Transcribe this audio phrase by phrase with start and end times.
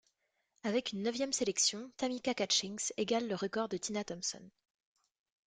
[0.63, 4.41] Avec une neuvième sélection, Tamika Catchings égale le record de Tina Thompson.